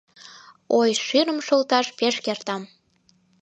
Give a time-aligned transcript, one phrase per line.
[0.79, 2.61] «Ой, шӱрым шолташ пеш кертам.